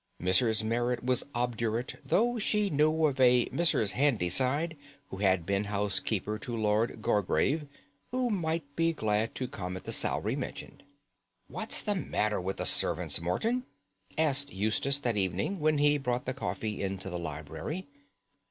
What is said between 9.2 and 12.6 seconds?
to come at the salary mentioned. "What's the matter with